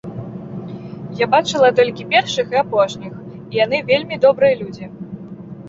[1.19, 3.13] Я бачыла толькі першых і апошніх,
[3.51, 4.93] і яны вельмі добрыя людзі.